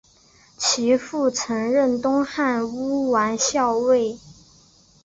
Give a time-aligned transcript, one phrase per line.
[0.57, 4.17] 其父曾任东汉乌丸校尉。